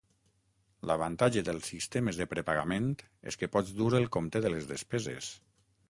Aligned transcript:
L'avantatge 0.91 1.43
dels 1.49 1.69
sistemes 1.73 2.21
de 2.21 2.27
prepagament 2.33 2.89
és 3.33 3.39
que 3.43 3.51
pots 3.57 3.79
dur 3.83 3.93
el 4.03 4.11
compte 4.19 4.43
de 4.49 4.55
les 4.57 4.71
despeses. 4.77 5.35